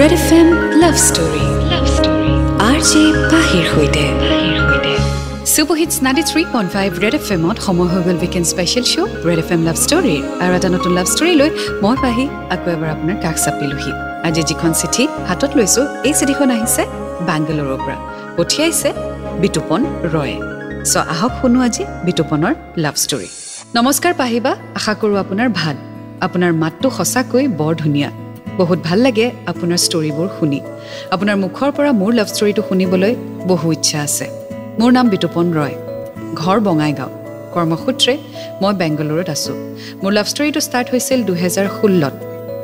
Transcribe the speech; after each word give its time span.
Red 0.00 0.12
F 0.18 0.30
M 0.38 0.48
love 0.82 0.96
story 1.08 1.44
love 1.72 1.84
story 1.96 2.32
R 2.68 2.78
J 2.90 3.02
পাহিৰ 3.32 3.64
সৈতে 3.72 4.04
super hits 5.54 5.94
ninety 6.06 6.24
three 6.30 6.42
point 6.54 6.70
five 6.76 6.90
red 7.04 7.14
F 7.18 7.26
এমত 7.36 7.56
সময় 7.66 7.88
হৈ 7.92 8.00
গ'ল 8.06 8.16
weekend 8.24 8.46
special 8.52 8.84
show' 8.92 9.10
red 9.28 9.38
F 9.44 9.50
M 9.54 9.60
love 9.68 9.76
ষ্টৰীৰ 9.84 10.20
আৰু 10.42 10.52
এটা 10.58 10.68
নতুন 10.76 10.92
লাভ 10.98 11.06
ষ্টৰী 11.14 11.32
লৈ 11.40 11.50
মই 11.84 11.96
পাহি 12.04 12.24
আকৌ 12.54 12.68
এবাৰ 12.76 12.90
আপোনাৰ 12.96 13.16
কাষ 13.24 13.36
চাপিলোহি। 13.44 13.92
আজি 14.28 14.42
যিখন 14.50 14.70
চিঠি 14.80 15.04
হাতত 15.28 15.50
লৈছোঁ 15.58 15.84
এই 16.08 16.14
চিঠিখন 16.18 16.48
আহিছে 16.56 16.82
বাংগালোৰৰ 17.30 17.78
পৰা। 17.84 17.96
পঠিয়াইছে 18.36 18.88
বিতুপন 19.42 19.80
ৰয়ে। 20.14 20.36
চ' 20.90 21.06
আহক 21.14 21.32
শুনো 21.40 21.58
আজি 21.66 21.82
বিতুপনৰ 22.06 22.52
লাভ 22.84 22.94
ষ্টৰী 23.04 23.28
নমস্কাৰ 23.76 24.12
পাহিবা 24.20 24.52
আশা 24.78 24.92
কৰোঁ 25.00 25.16
আপোনাৰ 25.24 25.48
ভাল। 25.60 25.76
আপোনাৰ 26.26 26.52
মাতটো 26.62 26.88
সঁচাকৈ 26.98 27.44
বৰ 27.60 27.74
ধুনীয়া। 27.84 28.10
বহুত 28.60 28.78
ভাল 28.88 28.98
লাগে 29.06 29.26
আপোনাৰ 29.46 29.78
ষ্টৰিবোৰ 29.86 30.28
শুনি। 30.38 30.60
আপোনাৰ 31.14 31.36
মুখৰ 31.44 31.70
পৰা 31.76 31.90
মোৰ 32.00 32.12
লাভ 32.18 32.28
ষ্টৰিটো 32.34 32.62
শুনিবলৈ 32.68 33.12
বহু 33.50 33.66
ইচ্ছা 33.72 33.98
আছে। 34.06 34.26
মোৰ 34.78 34.90
নাম 34.96 35.06
বিতুপন 35.12 35.46
ৰয়। 35.58 35.74
ঘৰ 36.40 36.58
বঙাইগাঁও। 36.60 37.10
কৰ্মসূত্ৰে 37.54 38.14
মই 38.62 38.72
বেংগালুৰুত 38.80 39.28
আছোঁ। 39.36 39.56
মোৰ 40.02 40.12
লাভ 40.12 40.26
ষ্টৰিটো 40.32 40.60
ষ্টাৰ্ট 40.60 40.88
হৈছিল 40.92 41.18
দুহেজাৰ 41.24 41.66
ষোল্লত 41.78 42.14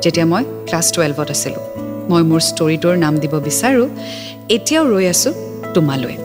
যেতিয়া 0.03 0.25
মই 0.25 0.43
ক্লাছ 0.67 0.85
টুৱেলভত 0.95 1.29
আছিলোঁ। 1.35 1.63
মই 2.09 2.21
মোৰ 2.29 2.41
ষ্টৰিটোৰ 2.49 2.95
নাম 2.97 3.13
দিব 3.23 3.33
বিচাৰোঁ 3.47 3.87
এতিয়াও 4.55 4.85
ৰৈ 4.93 5.05
আছোঁ 5.13 5.33
তোমালৈ। 5.73 6.15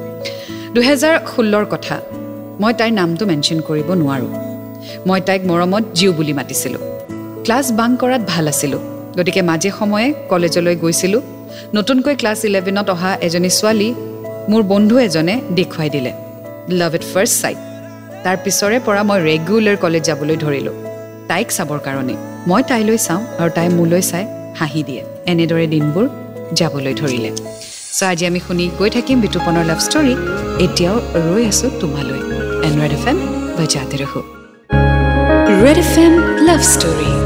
দুহেজাৰ 0.75 1.15
ষোল্লৰ 1.33 1.65
কথা 1.73 1.97
মই 2.61 2.73
তাইৰ 2.79 2.93
নামটো 3.01 3.23
মেনশ্যন 3.31 3.59
কৰিব 3.61 3.89
নোৱাৰোঁ। 4.03 4.33
মই 5.07 5.21
তাইক 5.27 5.43
মৰমত 5.51 5.85
জিউ 5.95 6.11
বুলি 6.12 6.33
মাতিছিলোঁ। 6.33 6.83
ক্লাছ 7.45 7.67
বাং 7.79 7.91
কৰাত 7.97 8.23
ভাল 8.29 8.47
আছিলোঁ। 8.48 8.98
গতিকে 9.19 9.43
মাজে 9.51 9.71
সময়ে 9.79 10.07
কলেজলৈ 10.31 10.75
গৈছিলোঁ। 10.83 11.23
নতুনকৈ 11.77 12.15
ক্লাছ 12.21 12.41
ইলেভেনত 12.49 12.89
অহা 12.95 13.11
এজনী 13.27 13.51
ছোৱালী 13.59 13.89
মোৰ 14.51 14.62
বন্ধু 14.73 14.95
এজনে 15.06 15.34
দেখুৱাই 15.59 15.91
দিলে। 15.95 16.12
লাভ 16.81 16.92
ইট 16.98 17.05
ফাৰ্ষ্ট 17.12 17.34
চাইট 17.42 17.59
তাৰ 18.25 18.37
পিছৰে 18.45 18.79
পৰা 18.87 19.03
মই 19.09 19.19
ৰেগুলাৰ 19.29 19.77
কলেজ 19.84 20.03
যাবলৈ 20.09 20.37
ধৰিলোঁ। 20.45 20.75
তাইক 21.31 21.48
চাবৰ 21.57 21.79
কাৰণে। 21.87 22.15
মই 22.51 22.62
তাইলৈ 22.70 22.98
চাওঁ 23.07 23.23
আৰু 23.41 23.51
তাই 23.57 23.69
মোলৈ 23.79 24.03
চাই 24.11 24.25
হাঁহি 24.59 24.83
দিয়ে। 24.89 25.03
এনেদৰে 25.33 25.67
দিনবোৰ 25.75 26.07
যাবলৈ 26.59 26.95
ধৰিলে। 27.01 27.31
চ' 27.97 28.03
আজি 28.12 28.25
আমি 28.31 28.41
শুনি 28.47 28.64
গৈ 28.79 28.91
থাকিম 28.97 29.17
বিতুপনৰ 29.25 29.64
লাভ 29.70 29.81
ষ্টৰী 29.87 30.14
এতিয়াও 30.64 30.97
ৰৈ 31.29 31.42
আছোঁ 31.51 31.69
তোমালৈ। 31.81 32.20
এন 32.67 32.73
ৰেড 32.81 32.92
এফ 32.98 33.05
এম 33.11 33.19
বজাতে 33.57 33.97
ৰখো। 34.03 34.20
Red 35.64 35.79
F 35.85 35.95
M 36.05 36.14
love 36.48 36.61
story 36.73 37.17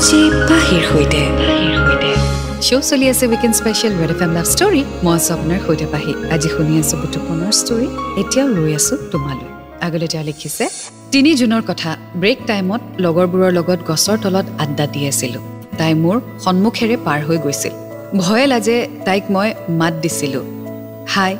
love 0.00 0.08
story 0.08 0.26
R 0.26 0.36
J 0.36 0.46
পাহিৰ 0.50 0.82
সৈতে। 0.90 1.22
শ্ব' 2.66 2.84
চলি 2.90 3.06
আছে 3.12 3.24
weekend 3.26 3.54
special 3.60 3.92
red 4.00 4.10
F 4.14 4.20
M 4.22 4.32
love 4.36 4.46
story 4.54 4.82
মই 5.04 5.14
আছোঁ 5.18 5.32
আপোনাৰ 5.36 5.60
সৈতে 5.66 5.86
পাহি 5.94 6.12
আজি 6.34 6.48
শুনি 6.54 6.74
আছোঁ 6.82 6.96
বিতুপনৰ 7.02 7.52
ষ্টৰী 7.60 7.88
এতিয়াও 8.20 8.48
ৰৈ 8.58 8.72
আছোঁ 8.78 8.96
তোমালৈ। 9.12 9.48
আগলৈ 9.86 10.08
তেওঁ 10.12 10.24
লিখিছে 10.28 10.64
তিনি 11.12 11.30
জুনৰ 11.40 11.62
কথা 11.70 11.90
ব্ৰেক 12.22 12.38
টাইমত 12.50 12.82
লগৰবোৰৰ 13.04 13.52
লগত 13.58 13.80
গছৰ 13.90 14.16
তলত 14.24 14.46
আড্ডা 14.62 14.86
দি 14.92 15.00
আছিলোঁ। 15.10 15.42
তাই 15.78 15.92
মোৰ 16.04 16.16
সন্মুখেৰে 16.44 16.96
পাৰ 17.06 17.20
হৈ 17.26 17.38
গৈছিল। 17.44 17.72
ভয়ে 18.22 18.46
লাজে 18.52 18.76
তাইক 19.06 19.24
মই 19.34 19.48
মাত 19.80 19.94
দিছিলোঁ। 20.02 20.44
হাই 21.14 21.32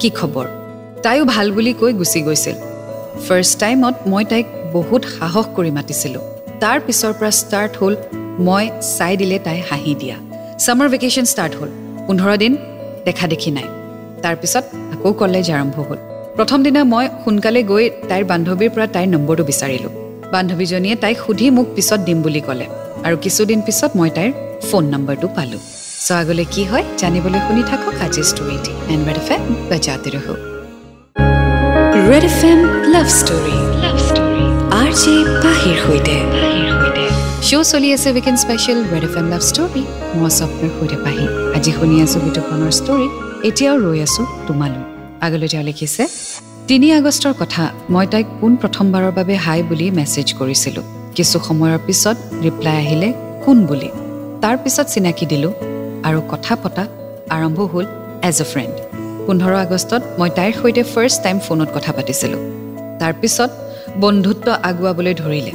কি 0.00 0.08
খবৰ? 0.18 0.46
তাইও 1.04 1.22
ভাল 1.34 1.46
বুলি 1.56 1.72
কৈ 1.80 1.92
গুচি 2.00 2.20
গৈছিল। 2.26 2.56
ফাৰ্ষ্ট 3.26 3.54
টাইমত 3.62 3.94
মই 4.10 4.24
তাইক 4.32 4.46
বহুত 4.76 5.02
সাহস 5.16 5.46
কৰি 5.56 5.70
মাতিছিলোঁ। 5.78 6.24
তাৰ 6.62 6.78
পিছৰ 6.86 7.12
পৰা 7.18 7.30
ষ্টাৰ্ট 7.40 7.72
হ'ল 7.80 7.94
মই 8.46 8.64
চাই 8.96 9.14
দিলে 9.20 9.36
তাই 9.46 9.58
হাঁহি 9.68 9.92
দিয়া। 10.00 10.16
ছামাৰ 10.64 10.88
ভেকেশ্যন 10.94 11.26
ষ্টাৰ্ট 11.32 11.52
হ'ল। 11.58 11.70
পোন্ধৰ 12.06 12.32
দিন 12.42 12.52
দেখা 13.06 13.26
দেখি 13.32 13.50
নাই। 13.56 13.68
তাৰপিছত 14.24 14.64
আকৌ 14.94 15.10
কলেজ 15.22 15.46
আৰম্ভ 15.56 15.76
হ'ল। 15.88 15.98
প্ৰথম 16.36 16.58
দিনা 16.66 16.80
মই 16.92 17.06
সোনকালে 17.22 17.60
গৈ 17.72 17.84
তাইৰ 18.10 18.24
বান্ধৱীৰ 18.30 18.70
পৰা 18.74 18.86
তাইৰ 18.94 19.08
নম্বৰটো 19.14 19.44
বিচাৰিলোঁ। 19.50 19.92
বান্ধৱীজনীয়ে 20.34 20.96
তাইক 21.02 21.16
সুধি 21.24 21.46
মোক 21.56 21.66
পিছত 21.76 22.00
দিম 22.08 22.18
বুলি 22.24 22.40
ক'লে। 22.48 22.66
আৰু 23.06 23.16
কিছুদিন 23.24 23.58
পিছত 23.66 23.90
মই 23.98 24.10
তাইৰ 24.16 24.30
ফোন 24.68 24.84
নম্বৰটো 24.94 25.26
পালোঁ। 25.36 25.62
চ' 26.06 26.12
আগলৈ 26.20 26.46
কি 26.54 26.62
হয় 26.70 26.84
জানিবলৈ 27.00 27.40
শুনি 27.46 27.62
থাকক 27.70 27.94
আজিৰ 28.06 28.26
ষ্টৰিটি 28.30 28.72
এণ্ড 28.92 29.02
ৰেড 29.08 29.18
এফ 29.22 29.28
এম 29.34 29.42
বজাতে 29.70 30.08
ৰহো 30.14 30.34
red 32.10 32.24
F 32.30 32.40
M 32.50 32.60
love 32.94 33.06
story 33.20 33.56
love 33.84 33.96
story 34.08 34.44
R 34.80 34.90
J 35.00 35.14
পাহিৰ 35.44 35.76
সৈতে। 35.84 36.49
শ্ব' 37.50 37.68
চলি 37.72 37.88
আছে 37.96 38.08
weekend 38.14 38.38
special 38.44 38.78
red 38.92 39.04
F 39.08 39.14
M 39.20 39.26
love 39.32 39.42
story 39.50 39.82
মই 40.18 40.30
স্বপ্নৰ 40.38 40.70
সৈতে 40.78 40.96
পাহি। 41.04 41.24
আজি 41.56 41.70
শুনি 41.78 41.96
আছোঁ 42.04 42.20
বিতুপনৰ 42.26 42.70
ষ্টৰী 42.80 43.06
এতিয়াও 43.48 43.76
ৰৈ 43.86 43.98
আছোঁ 44.06 44.24
তোমালৈ। 44.48 44.82
আগলৈ 45.26 45.48
তেওঁ 45.52 45.64
লিখিছে 45.68 46.02
তিনি 46.68 46.86
আগষ্টৰ 46.98 47.34
কথা। 47.40 47.62
মই 47.94 48.06
তাইক 48.12 48.26
পোন 48.40 48.52
প্ৰথমবাৰৰ 48.62 49.12
বাবে 49.18 49.34
হাই 49.44 49.60
বুলি 49.70 49.86
মেছেজ 49.98 50.28
কৰিছিলোঁ। 50.40 50.84
কিছু 51.16 51.36
সময়ৰ 51.48 51.78
পিছত 51.86 52.16
ৰিপ্লাই 52.44 52.76
আহিলে 52.82 53.08
কোন 53.44 53.56
বুলি? 53.68 53.90
তাৰ 54.42 54.56
পিছত 54.62 54.86
চিনাকি 54.92 55.24
দিলোঁ 55.32 55.52
আৰু 56.08 56.18
কথা 56.32 56.52
পতা 56.62 56.84
আৰম্ভ 57.36 57.58
হ'ল 57.72 57.86
এজ 58.28 58.36
এ 58.44 58.46
ফ্ৰেণ্ড 58.50 58.74
পোন্ধৰ 59.26 59.52
আগষ্টত 59.64 60.02
মই 60.18 60.30
তাইৰ 60.38 60.52
সৈতে 60.60 60.82
ফাৰ্ষ্ট 60.92 61.18
টাইম 61.24 61.36
ফোনত 61.46 61.68
কথা 61.76 61.90
পাতিছিলোঁ। 61.96 62.40
তাৰপিছত 63.00 63.50
বন্ধুত্ব 64.04 64.46
আগুৱাবলৈ 64.68 65.14
ধৰিলে। 65.24 65.52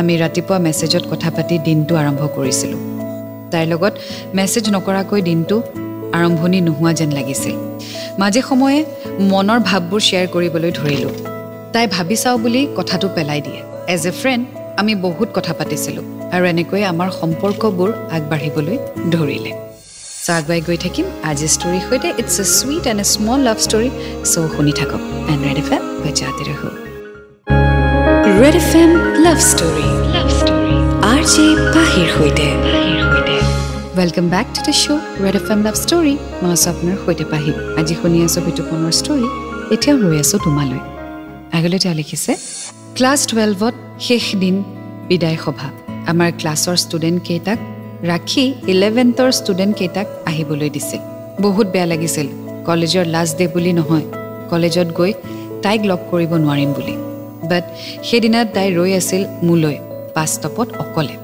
আমি 0.00 0.12
ৰাতিপুৱা 0.22 0.58
মেছেজত 0.66 1.04
কথা 1.12 1.30
পাতি 1.36 1.56
দিনটো 1.66 1.92
আৰম্ভ 2.02 2.22
কৰিছিলোঁ। 2.36 2.80
তাইৰ 3.52 3.66
লগত 3.72 3.94
মেছেজ 4.38 4.64
নকৰাকৈ 4.74 5.20
দিনটো 5.28 5.56
আৰম্ভণি 6.18 6.58
নোহোৱা 6.66 6.92
যেন 6.98 7.10
লাগিছিল। 7.18 7.56
মাজে 8.20 8.40
সময়ে 8.48 8.78
মনৰ 9.32 9.58
ভাৱবোৰ 9.68 10.00
শ্বেয়াৰ 10.08 10.26
কৰিবলৈ 10.34 10.70
ধৰিলোঁ। 10.80 11.12
তাই 11.74 11.86
ভাবি 11.94 12.16
চাওঁ 12.22 12.38
বুলি 12.44 12.60
কথাটো 12.78 13.06
পেলাই 13.16 13.40
দিয়ে। 13.46 13.60
এজ 13.94 14.02
এ 14.10 14.12
ফ্ৰেণ্ড 14.20 14.42
আমি 14.80 14.92
বহুত 15.06 15.28
কথা 15.36 15.52
পাতিছিলোঁ 15.58 16.04
আৰু 16.34 16.44
এনেকৈয়ে 16.52 16.86
আমাৰ 16.92 17.08
সম্পৰ্কবোৰ 17.20 17.90
আগবাঢ়িবলৈ 18.16 18.76
ধৰিলে। 19.14 19.52
চ' 20.24 20.30
আগুৱাই 20.38 20.60
গৈ 20.68 20.78
থাকিম। 20.84 21.06
আজি 21.30 21.48
ষ্টৰীৰ 21.54 21.82
সৈতে 21.88 22.08
it's 22.20 22.36
a 22.42 22.44
sweet 22.58 22.84
and 22.90 23.00
a 23.04 23.06
small 23.14 23.40
love 23.48 23.58
story 23.66 23.88
so' 24.32 24.48
শুনি 24.54 24.72
থাকক। 24.78 25.00
এণ্ড 25.32 25.42
ৰেড 25.46 25.58
এফ 25.62 25.68
এম 25.76 25.82
বজাতে 26.02 26.44
ৰহো 26.50 26.91
red 28.22 28.56
F 28.62 28.72
M 28.80 28.90
love 29.24 29.38
story 29.50 29.86
love 30.14 30.28
story 30.40 30.74
R 31.12 31.22
J 31.32 31.46
পাহিৰ 31.74 32.08
সৈতে 32.16 32.46
welcome 33.98 34.26
back 34.34 34.46
to 34.54 34.60
the 34.66 34.74
show' 34.82 35.00
red 35.24 35.36
F 35.40 35.48
M 35.54 35.60
love 35.66 35.76
story 35.82 36.14
মই 36.42 36.50
আছোঁ 36.56 36.68
আপোনাৰ 36.74 36.96
সৈতে 37.04 37.24
পাহি 37.32 37.52
আজি 37.80 37.94
শুনি 38.00 38.18
আছোঁ 38.26 38.42
বিতুপনৰ 38.46 38.92
ষ্টৰী 39.00 39.26
এতিয়াও 39.74 39.96
ৰৈ 40.04 40.18
আছোঁ 40.24 40.38
তোমালৈ। 40.44 40.80
আগলৈ 41.56 41.78
তেওঁ 41.84 41.94
লিখিছে 42.00 42.32
ক্লাছ 42.96 43.20
টুৱেলভত 43.30 43.74
শেষ 44.06 44.24
দিন 44.42 44.56
বিদায় 45.08 45.38
সভা। 45.44 45.68
আমাৰ 46.12 46.30
ক্লাছৰ 46.40 46.76
ষ্টুডেণ্টকেইটাক 46.84 47.58
ৰাখি 48.10 48.44
ইলেভেন্থৰ 48.72 49.30
ষ্টুডেণ্টকেইটাক 49.40 50.06
আহিবলৈ 50.30 50.68
দিছিল 50.76 51.00
বহুত 51.44 51.66
বেয়া 51.74 51.88
লাগিছিল। 51.92 52.26
কলেজৰ 52.68 53.06
লাষ্ট 53.14 53.34
ডে 53.38 53.44
বুলি 53.54 53.72
নহয়। 53.78 54.06
কলেজত 54.52 54.88
গৈ 54.98 55.12
তাইক 55.64 55.80
লগ 55.90 56.00
কৰিব 56.10 56.32
নোৱাৰিম 56.44 56.72
বুলি। 56.78 56.94
বাট 57.50 57.64
সেইদিনা 58.08 58.40
তাই 58.54 58.68
ৰৈ 58.78 58.90
আছিল 59.00 59.22
মোলৈ 59.46 59.76
বাছ 60.16 60.28
ষ্টপত 60.34 60.68
অকলে। 60.82 61.14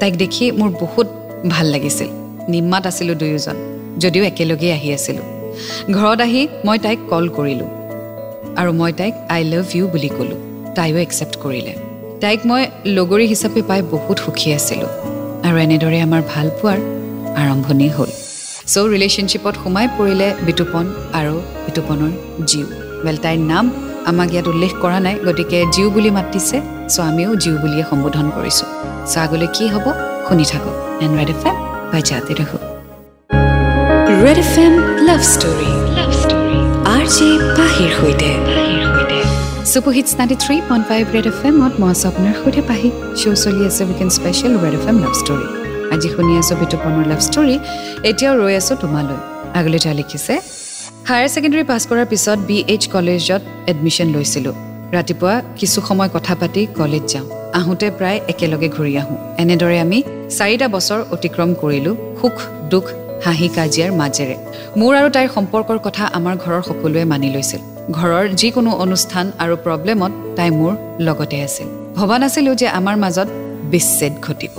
তাইক 0.00 0.14
দেখি 0.22 0.44
মোৰ 0.58 0.70
বহুত 0.82 1.06
ভাল 1.52 1.66
লাগিছিল। 1.74 2.08
নিম্মাত 2.52 2.84
আছিলোঁ 2.90 3.16
দুয়োজন 3.22 3.56
যদিও 4.02 4.22
একেলগেই 4.30 4.72
আহি 4.78 4.88
আছিলোঁ। 4.96 5.26
ঘৰত 5.96 6.20
আহি 6.26 6.42
মই 6.66 6.78
তাইক 6.84 6.98
কল 7.10 7.24
কৰিলোঁ 7.38 7.68
আৰু 8.60 8.70
মই 8.80 8.92
তাইক 9.00 9.14
আই 9.34 9.42
লাভ 9.52 9.66
ইউ 9.76 9.84
বুলি 9.94 10.10
ক'লোঁ। 10.16 10.38
তাইও 10.76 10.96
একচেপ্ট 11.06 11.34
কৰিলে। 11.44 11.72
তাইক 12.22 12.40
মই 12.48 12.62
লগৰী 12.96 13.24
হিচাপে 13.32 13.60
পাই 13.68 13.80
বহুত 13.94 14.16
সুখী 14.24 14.48
আছিলোঁ 14.58 14.90
আৰু 15.46 15.56
এনেদৰে 15.66 15.98
আমাৰ 16.06 16.22
ভাল 16.32 16.46
পোৱাৰ 16.58 16.78
আৰম্ভণি 17.42 17.88
হ'ল। 17.96 18.10
চ' 18.72 18.88
ৰিলেশ্যনশ্বিপত 18.94 19.54
সোমাই 19.62 19.86
পৰিলে 19.98 20.28
বিতুপন 20.46 20.84
আৰু 21.18 21.34
বিতুপনৰ 21.66 22.12
জিউ। 22.48 22.66
ৱেল 23.04 23.16
তাইৰ 23.24 23.40
নাম 23.52 23.64
আমাক 24.10 24.30
ইয়াত 24.34 24.46
উল্লেখ 24.52 24.72
কৰা 24.82 24.98
নাই 25.06 25.16
গতিকে 25.26 25.58
জিউ 25.74 25.86
বুলি 25.94 26.10
মাতিছে 26.16 26.56
চ' 26.92 26.98
আমিও 27.10 27.30
জিউ 27.42 27.54
বুলিয়ে 27.62 27.84
সম্বোধন 27.90 28.26
কৰিছোঁ। 28.36 28.68
চ' 29.10 29.16
আগলৈ 29.24 29.48
কি 29.56 29.64
হ'ব 29.74 29.86
শুনি 30.26 30.44
থাকক। 30.52 30.74
এণ্ড 31.04 31.12
ৰেড 31.18 31.30
এফ 31.34 31.42
এম 31.48 31.56
বাজাতে 31.92 32.32
ৰহো। 32.38 32.58
Red 34.24 34.38
F 34.44 34.54
M 34.64 34.74
love 35.08 35.20
story. 35.32 35.70
R 36.94 37.04
J 37.14 37.28
পাহিৰ 37.58 37.90
সৈতে। 37.98 38.30
Super 39.72 39.92
hits 39.96 40.10
ninety 40.18 40.36
three 40.44 40.56
point 40.68 40.84
five 40.90 41.02
red 41.14 41.26
F 41.32 41.38
এমত 41.48 41.72
মই 41.80 41.88
আছোঁ 41.94 42.06
আপোনাৰ 42.10 42.34
সৈতে 42.42 42.62
পাহি। 42.70 42.88
শ্ব' 43.20 43.38
চলি 43.44 43.62
আছে 43.68 43.82
weekend 43.88 44.12
special 44.18 44.52
red 44.64 44.74
F 44.78 44.84
M 44.90 44.96
love 45.04 45.14
story. 45.20 45.46
আজি 45.94 46.08
শুনি 46.14 46.32
আছোঁ 46.40 46.56
বিতুপনৰ 46.60 47.04
লাভ 47.12 47.20
ষ্টৰী। 47.28 47.56
এতিয়াও 48.10 48.34
ৰৈ 48.40 48.54
আছোঁ 48.60 48.74
তোমালৈ। 48.82 49.18
আগলৈ 49.58 49.78
তেওঁ 49.84 49.96
লিখিছে 50.00 50.34
হায়াৰ 51.08 51.30
ছেকেণ্ডেৰী 51.34 51.64
পাছ 51.70 51.82
কৰাৰ 51.90 52.06
পিছত 52.12 52.38
বি 52.48 52.56
এইচ 52.72 52.84
কলেজত 52.94 53.42
এডমিশ্যন 53.72 54.08
লৈছিলোঁ। 54.16 54.54
ৰাতিপুৱা 54.96 55.34
কিছু 55.60 55.78
সময় 55.88 56.10
কথা 56.16 56.34
পাতি 56.40 56.62
কলেজ 56.78 57.04
যাওঁ। 57.12 57.26
আহোঁতে 57.58 57.86
প্ৰায় 57.98 58.18
একেলগে 58.32 58.68
ঘূৰি 58.76 58.92
আহোঁ। 59.02 59.16
এনেদৰে 59.42 59.76
আমি 59.84 59.98
চাৰিটা 60.38 60.66
বছৰ 60.74 61.00
অতিক্ৰম 61.14 61.50
কৰিলোঁ 61.62 61.94
সুখ 62.20 62.36
দুখ 62.72 62.84
হাঁহি 63.24 63.48
কাজিয়াৰ 63.56 63.90
মাজেৰে। 64.00 64.36
মোৰ 64.80 64.92
আৰু 65.00 65.08
তাইৰ 65.16 65.28
সম্পৰ্কৰ 65.36 65.78
কথা 65.86 66.04
আমাৰ 66.18 66.34
ঘৰৰ 66.44 66.62
সকলোৱে 66.68 67.04
মানি 67.12 67.28
লৈছিল। 67.36 67.60
ঘৰৰ 67.98 68.24
যিকোনো 68.40 68.70
অনুষ্ঠান 68.84 69.26
আৰু 69.42 69.54
প্ৰব্লেমত 69.64 70.12
তাই 70.36 70.50
মোৰ 70.58 70.72
লগতে 71.06 71.36
আছিল। 71.46 71.68
ভবা 71.98 72.16
নাছিলোঁ 72.22 72.54
যে 72.60 72.68
আমাৰ 72.78 72.96
মাজত 73.04 73.28
বিচ্ছেদ 73.72 74.12
ঘটিব। 74.26 74.54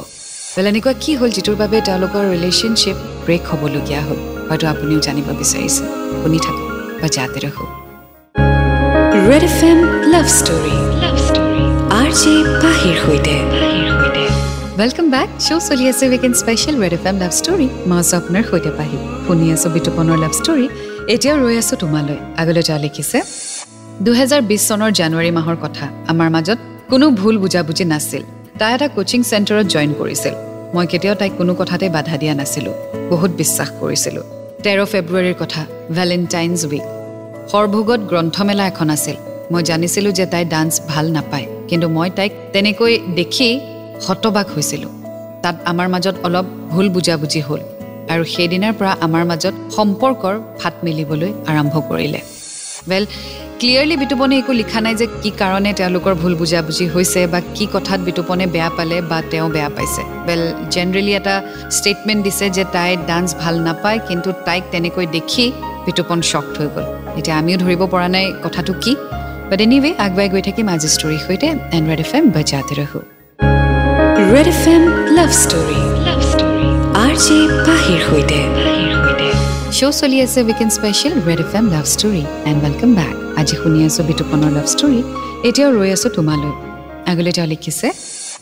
এনেকুৱা 0.72 0.94
কি 1.04 1.12
হ'ল 1.20 1.30
যিটোৰ 1.38 1.58
বাবে 1.62 1.78
তেওঁলোকৰ 1.88 2.24
ৰিলেশ্যনশ্বিপ 2.34 2.98
ব্ৰেক 3.26 3.44
হ'বলগীয়া 3.52 4.02
হ'ল। 4.10 4.39
হয়তো 4.50 4.66
আপুনিও 4.74 5.00
জানিব 5.08 5.28
বিচাৰিছে 5.42 5.84
শুনি 6.22 6.40
থাকক 6.46 6.68
বা 7.00 7.08
যাতে 7.16 7.40
ৰাখোঁ 7.46 7.70
red 9.28 9.44
F 9.50 9.60
M 9.70 9.80
love 10.14 10.26
story 10.38 10.76
love 11.04 11.16
story 11.28 11.64
R 12.00 12.10
J 12.22 12.34
পাহিৰ 12.64 12.96
সৈতে 13.04 13.36
ৱেলকাম 14.80 15.08
বেক 15.12 15.30
শ্ব' 15.46 15.64
চলি 15.68 15.86
আছে 15.92 16.04
weekend 16.10 16.36
special 16.42 16.76
red 16.84 16.94
F 16.98 17.04
M 17.10 17.16
love 17.24 17.32
story 17.40 17.68
মই 17.90 17.98
আছোঁ 18.02 18.16
আপোনাৰ 18.20 18.44
সৈতে 18.50 18.72
পাহি 18.80 18.98
শুনি 19.26 19.46
আছোঁ 19.56 19.70
বিতুপনৰ 19.76 20.18
লাভ 20.24 20.34
ষ্টৰী 20.40 20.66
এতিয়াও 21.14 21.38
ৰৈ 21.44 21.56
আছোঁ 21.62 21.76
তোমালৈ 21.82 22.18
আগলৈ 22.42 22.62
যোৱা 22.68 22.80
লিখিছে 22.86 23.18
দুহেজাৰ 24.06 24.42
বিছ 24.50 24.62
চনৰ 24.70 24.92
জানুৱাৰী 25.00 25.32
মাহৰ 25.38 25.58
কথা 25.64 25.86
আমাৰ 26.12 26.28
মাজত 26.36 26.60
কোনো 26.92 27.06
ভুল 27.20 27.36
বুজাবুজি 27.44 27.86
নাছিল 27.94 28.24
তাই 28.60 28.72
এটা 28.76 28.88
কোচিং 28.98 29.20
চেণ্টাৰত 29.30 29.66
জইন 29.74 29.92
কৰিছিল 30.00 30.34
মই 30.74 30.86
কেতিয়াও 30.92 31.16
তাইক 31.20 31.34
কোনো 31.40 31.52
কথাতে 31.60 31.86
বাধা 31.96 32.16
দিয়া 32.22 32.34
নাছিলোঁ 32.40 32.76
বহুত 33.12 33.32
বিশ্বাস 33.42 33.70
কৰিছিলোঁ 33.82 34.26
তেৰ 34.66 34.80
ফেব্ৰুৱাৰীৰ 34.92 35.36
কথা 35.42 35.62
ভেলেণ্টাইনছ 35.98 36.62
উইক 36.70 36.86
সৰভোগত 37.52 38.02
গ্ৰন্থমেলা 38.12 38.64
এখন 38.72 38.90
আছিল। 38.96 39.18
মই 39.52 39.62
জানিছিলোঁ 39.70 40.12
যে 40.20 40.26
তাই 40.34 40.44
ডান্স 40.54 40.74
ভাল 40.92 41.06
নাপায় 41.16 41.46
কিন্তু 41.70 41.88
মই 41.98 42.10
তাইক 42.18 42.32
তেনেকৈ 42.54 42.94
দেখি 43.20 43.50
হতবাক 44.06 44.48
হৈছিলোঁ। 44.56 44.92
তাত 45.44 45.56
আমাৰ 45.72 45.88
মাজত 45.94 46.16
অলপ 46.28 46.46
ভুল 46.72 46.88
বুজাবুজি 46.96 47.42
হ'ল 47.48 47.62
আৰু 48.12 48.24
সেইদিনাৰ 48.34 48.74
পৰা 48.80 48.92
আমাৰ 49.06 49.24
মাজত 49.32 49.56
সম্পৰ্কৰ 49.76 50.36
ফাট 50.60 50.76
মেলিবলৈ 50.86 51.32
আৰম্ভ 51.52 51.74
কৰিলে। 51.90 52.22
ৱেল 52.90 53.04
ক্লিয়াৰলি 53.62 53.96
বিতুপনে 54.04 54.36
একো 54.42 54.54
লিখা 54.62 54.80
নাই 54.86 54.96
যে 55.02 55.06
কি 55.22 55.32
কাৰণে 55.42 55.72
তেওঁলোকৰ 55.80 56.14
ভুল 56.22 56.34
বুজাবুজি 56.42 56.86
হৈছে 56.94 57.22
বা 57.34 57.40
কি 57.56 57.66
কথাত 57.74 58.00
বিতুপনে 58.08 58.46
বেয়া 58.54 58.70
পালে 58.78 58.98
বা 59.10 59.18
তেওঁ 59.32 59.48
বেয়া 59.56 59.70
পাইছে। 59.76 60.02
ৱেল 60.28 60.42
জেনেৰেলি 60.74 61.12
এটা 61.20 61.36
ষ্টেটমেণ্ট 61.78 62.22
দিছে 62.26 62.46
যে 62.58 62.64
তাই 62.76 62.92
ডান্স 63.10 63.30
ভাল 63.42 63.56
নাপায় 63.68 64.00
কিন্তু 64.08 64.30
তাইক 64.48 64.64
তেনেকৈ 64.74 65.06
দেখি 65.16 65.46
বিতুপন 65.86 66.20
শ্বক্ট 66.32 66.54
হৈ 66.60 66.68
গ'ল। 66.76 66.86
এতিয়া 67.20 67.36
আমিও 67.42 67.58
ধৰিব 67.64 67.82
পৰা 67.94 68.08
নাই 68.16 68.26
কথাটো 68.46 68.72
কি। 68.84 68.94
বাট 69.50 69.60
এনিৱে 69.66 69.92
আগুৱাই 70.06 70.28
গৈ 70.34 70.42
থাকিম 70.48 70.66
আজি 70.76 70.90
ষ্টৰীৰ 70.96 71.22
সৈতে 71.26 71.48
এণ্ড 71.76 71.86
ৰেড 71.92 72.02
এফ 72.06 72.12
এম 72.18 72.26
বজাতে 72.36 72.74
ৰাখোঁ 72.80 73.04
red 74.34 74.48
F 74.54 74.64
M 74.74 74.84
love 75.18 75.32
story 75.44 75.80
love 76.08 76.20
story 76.32 76.68
R 77.04 77.14
J 77.26 77.38
পাহিৰ 77.68 78.00
সৈতে। 78.08 78.40
শ্ব' 79.78 79.96
চলি 80.00 80.18
আছে 80.26 80.40
weekend 80.48 80.72
special 80.78 81.14
red 81.28 81.40
F 81.46 81.52
M 81.60 81.66
love 81.76 81.86
story 81.96 82.24
and 82.50 82.60
welcome 82.66 82.92
back 83.00 83.29
আজি 83.40 83.56
শুনি 83.62 83.80
আছোঁ 83.88 84.04
বিতুপনৰ 84.10 84.52
লাভ 84.58 84.68
ষ্টৰী 84.74 85.00
এতিয়াও 85.48 85.70
ৰৈ 85.78 85.90
আছোঁ 85.96 86.10
তোমালৈ। 86.18 86.54
আগলৈ 87.12 87.32
তেওঁ 87.38 87.48
লিখিছে 87.54 87.88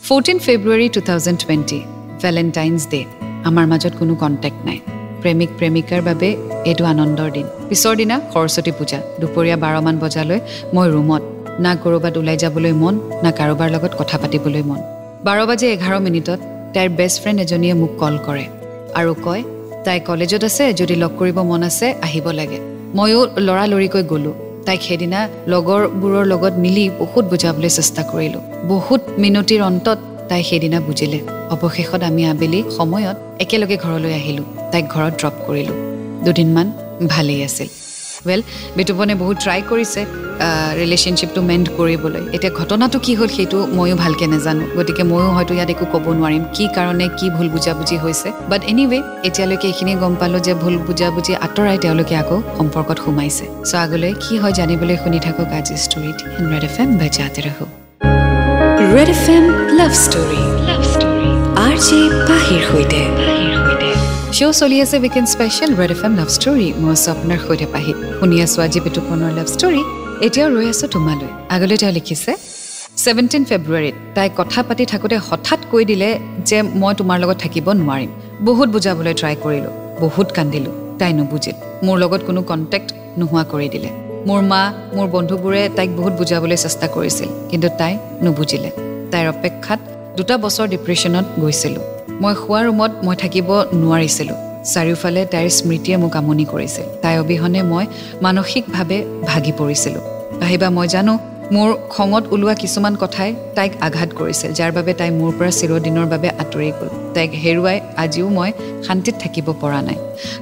fourteen 0.06 0.38
February 0.46 0.86
two 0.94 1.00
thousand 1.08 1.38
twenty 1.42 1.78
Valentine's 2.22 2.82
day 2.92 3.00
আমাৰ 3.48 3.64
মাজত 3.72 3.92
কোনো 4.00 4.14
কণ্টেক্ট 4.22 4.60
নাই। 4.68 4.78
প্ৰেমিক 5.22 5.50
প্ৰেমিকাৰ 5.58 6.00
বাবে 6.08 6.28
এইটো 6.70 6.84
আনন্দৰ 6.92 7.28
দিন। 7.36 7.46
পিছৰ 7.68 7.94
দিনা 8.00 8.16
সৰস্বতী 8.32 8.72
পূজা 8.78 8.98
দুপৰীয়া 9.20 9.56
বাৰমান 9.64 9.94
বজালৈ 10.02 10.38
মই 10.74 10.86
ৰুমত 10.94 11.22
না 11.64 11.72
ক'ৰবাত 11.82 12.14
ওলাই 12.20 12.36
যাবলৈ 12.42 12.72
মন 12.82 12.94
না 13.24 13.30
কাৰোবাৰ 13.38 13.68
লগত 13.74 13.92
কথা 14.00 14.16
পাতিবলৈ 14.22 14.62
মন। 14.70 14.80
বাৰ 15.26 15.38
বাজি 15.50 15.66
এঘাৰ 15.74 15.94
মিনিটত 16.06 16.38
তাইৰ 16.74 16.88
বেষ্ট 16.98 17.16
ফ্ৰেণ্ড 17.22 17.38
এজনীয়ে 17.44 17.74
মোক 17.80 17.92
কল 18.02 18.14
কৰে 18.26 18.44
আৰু 18.98 19.12
কয় 19.26 19.42
তাই 19.84 19.98
কলেজত 20.08 20.42
আছে 20.50 20.64
যদি 20.80 20.94
লগ 21.02 21.12
কৰিব 21.20 21.38
মন 21.50 21.62
আছে 21.70 21.86
আহিব 22.06 22.26
লাগে। 22.38 22.58
ময়ো 22.98 23.20
লৰালৰিকৈ 23.46 24.04
গ'লোঁ। 24.12 24.36
তাইক 24.68 24.82
সেইদিনা 24.82 25.20
লগৰবোৰৰ 25.46 26.24
লগত 26.26 26.54
মিলি 26.64 26.84
বহুত 26.98 27.24
বুজাবলৈ 27.24 27.68
চেষ্টা 27.68 28.02
কৰিলোঁ। 28.12 28.40
বহুত 28.68 29.02
মিনতিৰ 29.18 29.60
অন্তত 29.62 29.98
তাই 30.28 30.42
সেইদিনা 30.42 30.78
বুজিলে। 30.80 31.20
অৱশেষত 31.50 32.02
আমি 32.02 32.22
আবেলি 32.26 32.60
সময়ত 32.76 33.16
একেলগে 33.40 33.76
ঘৰলৈ 33.76 34.12
আহিলোঁ। 34.20 34.46
তাইক 34.72 34.84
ঘৰত 34.94 35.12
ড্ৰপ 35.20 35.36
কৰিলোঁ। 35.46 35.76
দুদিনমান 36.24 36.66
ভালেই 37.08 37.40
আছিল। 37.44 37.68
ৱেল 38.28 38.40
বিতুপনে 38.78 39.14
বহুত 39.22 39.36
ট্ৰাই 39.44 39.60
কৰিছে 39.70 40.00
ৰিলেশ্যনশ্বিপটো 40.80 41.40
মেণ্ট 41.50 41.66
কৰিবলৈ। 41.78 42.22
এতিয়া 42.36 42.52
ঘটনাটো 42.60 42.98
কি 43.04 43.12
হ'ল 43.18 43.30
সেইটো 43.36 43.58
ময়ো 43.78 43.96
ভালকৈ 44.02 44.26
নাজানো। 44.34 44.64
গতিকে 44.78 45.02
ময়ো 45.12 45.28
হয়তো 45.36 45.52
ইয়াত 45.58 45.70
একো 45.74 45.86
ক'ব 45.92 46.06
নোৱাৰিম 46.18 46.42
কি 46.56 46.64
কাৰণে 46.76 47.06
কি 47.18 47.26
ভুল 47.36 47.48
বুজাবুজি 47.54 47.96
হৈছে। 48.04 48.28
বাট 48.50 48.60
এনিৱে 48.72 48.98
এতিয়ালৈকে 49.28 49.66
এইখিনি 49.70 49.92
গম 50.02 50.14
পালোঁ 50.20 50.40
যে 50.46 50.52
ভুল 50.62 50.74
বুজাবুজি 50.86 51.32
আঁতৰাই 51.46 51.76
তেওঁলোকে 51.84 52.14
আকৌ 52.22 52.36
সম্পৰ্কত 52.58 52.98
সোমাইছে। 53.04 53.44
চ' 53.68 53.74
আগলৈ 53.84 54.12
কি 54.24 54.34
হয় 54.42 54.54
জানিবলৈ 54.58 54.96
শুনি 55.02 55.18
থাকক 55.26 55.48
আজি 55.58 55.74
ষ্টৰিত 55.84 56.18
ৰেড 56.50 56.64
এফ 56.68 56.76
এম 56.82 56.90
বাজাতে 57.00 57.40
ৰাখো 57.46 57.66
red 58.94 59.08
F 59.16 59.24
M 59.36 59.44
love 59.78 59.92
story 60.04 60.42
love 60.68 60.82
story 60.92 61.30
R 61.64 61.74
J 61.86 62.00
পাহিৰ 62.28 62.62
সৈতে। 62.70 63.00
শ্ব' 64.38 64.56
চলি 64.60 64.76
আছে 64.84 64.96
weekend 65.04 65.28
special 65.34 65.70
red 65.80 65.90
F 65.96 66.02
M 66.06 66.12
love 66.20 66.28
story 66.36 66.66
মই 66.82 66.90
আছোঁ 66.96 67.10
আপোনাৰ 67.14 67.38
সৈতে 67.46 67.66
পাহি। 67.74 67.92
শুনি 68.18 68.36
আছোঁ 68.44 68.60
আজি 68.66 68.78
বিতুপনৰ 68.86 69.30
লাভ 69.38 69.48
ষ্টৰী 69.54 69.82
এতিয়াও 70.26 70.48
ৰৈ 70.56 70.66
আছোঁ 70.74 70.88
তোমালৈ। 70.94 71.30
আগলৈ 71.54 71.76
তেওঁ 71.82 71.92
লিখিছে 71.98 72.32
ছেভেণ্টিন 73.02 73.42
ফেব্ৰুৱাৰীত 73.50 73.96
তাই 74.16 74.28
কথা 74.38 74.60
পাতি 74.68 74.84
থাকোঁতে 74.92 75.16
হঠাৎ 75.28 75.60
কৈ 75.72 75.82
দিলে 75.90 76.08
যে 76.48 76.58
মই 76.80 76.92
তোমাৰ 77.00 77.16
লগত 77.22 77.36
থাকিব 77.44 77.66
নোৱাৰিম। 77.80 78.10
বহুত 78.48 78.68
বুজাবলৈ 78.74 79.14
ট্ৰাই 79.20 79.34
কৰিলোঁ 79.44 79.72
বহুত 80.04 80.28
কান্দিলোঁ 80.36 80.74
তাই 81.00 81.10
নুবুজিল। 81.18 81.56
মোৰ 81.86 81.96
লগত 82.02 82.20
কোনো 82.28 82.40
কণ্টেক্ট 82.50 82.88
নোহোৱা 83.18 83.42
কৰি 83.52 83.68
দিলে। 83.74 83.90
মোৰ 84.28 84.40
মা 84.50 84.62
মোৰ 84.96 85.06
বন্ধুবোৰে 85.14 85.62
তাইক 85.76 85.90
বহুত 85.98 86.12
বুজাবলৈ 86.20 86.56
চেষ্টা 86.64 86.86
কৰিছিল 86.94 87.28
কিন্তু 87.50 87.68
তাই 87.80 87.92
নুবুজিলে। 88.24 88.70
তাইৰ 89.12 89.26
অপেক্ষাত 89.34 89.80
দুটা 90.16 90.34
বছৰ 90.44 90.66
ডিপ্ৰেশ্যনত 90.74 91.26
গৈছিলোঁ। 91.42 91.84
মই 92.22 92.34
শোৱা 92.42 92.60
ৰুমত 92.66 92.92
মই 93.06 93.16
থাকিব 93.22 93.48
নোৱাৰিছিলোঁ। 93.82 94.38
চাৰিওফালে 94.72 95.22
তাইৰ 95.32 95.48
স্মৃতিয়ে 95.58 95.96
মোক 96.02 96.14
আমনি 96.20 96.44
কৰিছিল। 96.52 96.86
তাই 97.02 97.14
অবিহনে 97.22 97.60
মই 97.72 97.84
মানসিকভাৱে 98.24 98.98
ভাগি 99.30 99.52
পৰিছিলোঁ। 99.60 100.02
আহিবা 100.46 100.68
মই 100.76 100.86
জানো 100.94 101.14
মোৰ 101.54 101.68
খঙত 101.94 102.24
ওলোৱা 102.34 102.54
কিছুমান 102.62 102.94
কথাই 103.02 103.30
তাইক 103.56 103.72
আঘাত 103.86 104.10
কৰিছিল 104.18 104.50
যাৰ 104.58 104.70
বাবে 104.76 104.92
তাই 105.00 105.10
মোৰ 105.18 105.30
পৰা 105.38 105.50
চিৰদিনৰ 105.58 106.06
বাবে 106.12 106.28
আঁতৰি 106.42 106.70
গ'ল। 106.78 106.88
তাইক 107.14 107.30
হেৰুৱাই 107.44 107.78
আজিও 108.02 108.28
মই 108.38 108.50
শান্তিত 108.86 109.14
থাকিব 109.22 109.46
পৰা 109.62 109.80
নাই। 109.88 109.98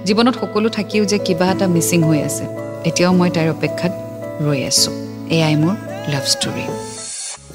জীৱনত 0.07 0.35
সকলো 0.41 0.69
থাকিও 0.79 1.03
যে 1.11 1.19
কিবা 1.27 1.47
এটা 1.53 1.67
মিচিং 1.75 2.01
হৈ 2.09 2.21
আছে 2.29 2.45
এতিয়াও 2.89 3.13
মই 3.21 3.31
তাইৰ 3.37 3.49
অপেক্ষাত 3.57 3.93
ৰৈ 4.47 4.61
আছোঁ। 4.71 4.95
এয়াই 5.37 5.55
মোৰ 5.63 5.75
লাভ 6.13 6.25
ষ্টৰী 6.35 6.65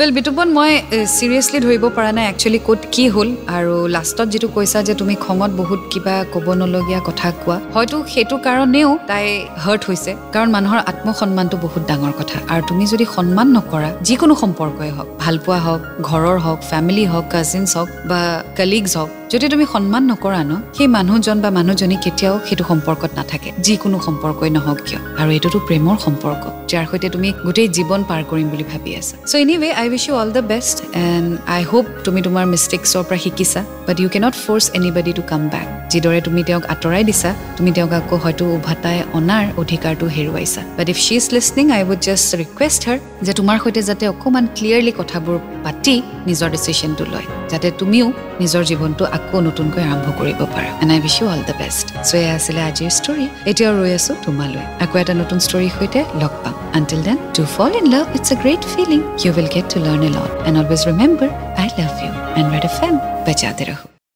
ৱেল 0.01 0.12
বিতুপন 0.17 0.48
মই 0.58 0.72
চিৰিয়াছলি 1.17 1.58
ধৰিব 1.65 1.84
পৰা 1.98 2.12
নাই 2.17 2.25
একচুৱেলি 2.31 2.60
ক'ত 2.67 2.81
কি 2.93 3.03
হ'ল 3.13 3.29
আৰু 3.58 3.75
লাষ্টত 3.96 4.27
যিটো 4.34 4.48
কৈছা 4.55 4.79
যে 4.88 4.93
তুমি 5.01 5.15
খঙত 5.25 5.51
বহুত 5.62 5.81
কিবা 5.91 6.15
ক'ব 6.34 6.48
নলগীয়া 6.62 7.00
কথা 7.08 7.27
কোৱা 7.43 7.58
হয়তো 7.75 7.98
সেইটো 8.13 8.36
কাৰণেও 8.48 8.89
তাই 9.10 9.25
হাৰ্ট 9.63 9.81
হৈছে। 9.89 10.12
কাৰণ 10.34 10.50
মানুহৰ 10.55 10.79
আত্মসন্মানটো 10.91 11.55
বহুত 11.65 11.81
ডাঙৰ 11.89 12.13
কথা। 12.20 12.38
আৰু 12.51 12.62
তুমি 12.70 12.84
যদি 12.93 13.05
সন্মান 13.15 13.48
নকৰা 13.58 13.89
যিকোনো 14.08 14.34
সম্পৰ্কই 14.43 14.91
হওক 14.96 15.08
ভালপোৱা 15.24 15.60
হওক 15.65 15.81
ঘৰৰ 16.10 16.38
হওক 16.46 16.60
ফেমিলি 16.72 17.05
হওক 17.12 17.25
কাজিনছ 17.34 17.72
হওক 17.77 17.89
বা 18.10 18.22
কলিগছ 18.58 18.93
হওক 19.00 19.12
যদি 19.32 19.46
তুমি 19.54 19.66
সন্মান 19.74 20.04
নকৰা 20.12 20.42
ন 20.50 20.52
সেই 20.78 20.88
মানুহজন 20.98 21.38
বা 21.44 21.50
মানুহজনী 21.58 21.98
কেতিয়াও 22.06 22.36
সেইটো 22.48 22.64
সম্পৰ্কত 22.72 23.12
নাথাকে। 23.20 23.50
যিকোনো 23.66 23.98
সম্পৰ্কই 24.08 24.50
নহওক 24.58 24.80
কিয়। 24.88 25.00
আৰু 25.22 25.30
এইটোতো 25.36 25.58
প্ৰেমৰ 25.68 25.98
সম্পৰ্ক 26.06 26.44
যাৰ 26.72 26.86
সৈতে 26.92 27.08
তুমি 27.16 27.30
গোটেই 27.46 27.68
জীৱন 27.78 28.02
পাৰ 28.10 28.22
কৰিম 28.30 28.48
বুলি 28.54 28.66
ভাবি 28.72 28.92
আছা। 29.00 29.16
So' 29.30 29.36
anyway 29.44 29.70
I 29.82 29.86
wish 29.92 30.04
you 30.08 30.14
all 30.22 30.30
the 30.38 30.44
best 30.52 30.78
and 31.06 31.30
I 31.56 31.62
hope 31.72 31.86
তুমি 32.06 32.20
তোমাৰ 32.28 32.46
মিষ্টেক্সৰ 32.54 33.04
পৰা 33.08 33.20
শিকিছা 33.26 33.62
but 33.88 33.98
you 34.02 34.08
can't 34.14 34.34
force 34.44 34.66
anybody 34.78 35.12
to 35.18 35.24
come 35.32 35.42
back 35.54 35.68
যিদৰে 35.92 36.20
তুমি 36.28 36.42
তেওঁক 36.48 36.64
আঁতৰাই 36.74 37.04
দিছা 37.10 37.30
তুমি 37.58 37.72
তেওঁক 37.76 37.94
আকৌ 38.00 38.16
হয়তো 38.24 38.44
উভতাই 38.58 38.98
অনাৰ 39.18 39.46
অধিকাৰটো 39.62 40.06
হেৰুৱাইছা। 40.16 40.62
But 40.78 40.88
if 40.94 40.98
she 41.06 41.16
is 41.22 41.26
listening 41.36 41.66
I 41.78 41.82
would 41.90 42.00
just 42.08 42.30
request 42.42 42.82
her 42.88 42.98
যে 43.26 43.32
তোমাৰ 43.40 43.58
সৈতে 43.64 43.82
যাতে 43.90 44.04
অকণমান 44.14 44.46
ক্লিয়াৰলি 44.58 44.94
কথাবোৰ 45.00 45.38
পাতি 45.66 45.96
নিজৰ 46.30 46.50
ডিচিশ্যনটো 46.56 47.04
লয় 47.14 47.28
যাতে 47.52 47.68
তুমিও 47.80 48.08
নিজৰ 48.42 48.64
জীৱনটো 48.70 49.04
আকৌ 49.18 49.38
নতুনকৈ 49.48 49.84
আৰম্ভ 49.92 50.08
কৰিব 50.20 50.40
পাৰা। 50.54 50.70
And 50.82 50.92
I 50.96 51.00
wish 51.04 51.16
you 51.20 51.26
all 51.34 51.42
the 51.50 51.56
best 51.62 51.86
so' 52.08 52.14
এয়া 52.22 52.32
আছিলে 52.38 52.62
আজিৰ 52.70 52.92
ষ্টৰী 53.00 53.26
এতিয়াও 53.52 53.74
ৰৈ 53.80 53.92
আছোঁ 54.00 54.16
তোমালৈ। 54.26 54.64
আকৌ 54.84 54.96
এটা 55.04 55.14
নতুন 55.22 55.38
ষ্টৰীৰ 55.48 55.72
সৈতে 55.78 56.00
লগ 56.22 56.34
পাম। 56.44 56.56
Until 56.78 57.02
then 57.08 57.18
to 57.38 57.44
fall 57.56 57.72
in 57.80 57.86
love 57.96 58.06
it's 58.18 58.30
a 58.34 58.36
great 58.44 58.62
feeling 58.74 59.00
you 59.24 59.32
will 59.38 59.50
get 59.56 59.66
to 59.74 59.78
learn 59.88 60.02
a 60.10 60.12
lot 60.18 60.32
and 60.48 60.56
always 60.62 60.82
remember 60.90 61.30
I 61.62 61.68
love 61.80 61.92
you 62.04 62.12
and 62.40 62.48
red 62.54 62.66
F 62.70 62.72
M 62.80 62.94
বেজাতে 63.26 63.66
ৰাখোঁ 63.72 64.00